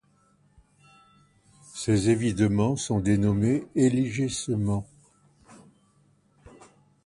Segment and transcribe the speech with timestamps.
[1.75, 4.87] Ces évidements sont dénommés élégissements.